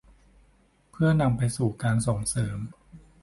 [0.91, 2.57] เพื่อนำไปสู่การส่งเสริม